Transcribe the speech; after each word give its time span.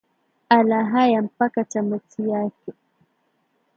ala 0.49 0.85
haya 0.85 1.21
mpaka 1.21 1.63
tamati 1.63 2.29
yake 2.29 2.73